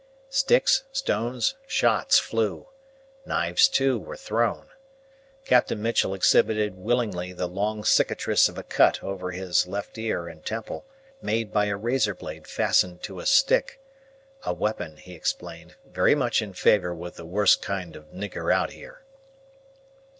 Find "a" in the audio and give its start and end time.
8.57-8.63, 11.65-11.77, 13.19-13.27, 14.43-14.53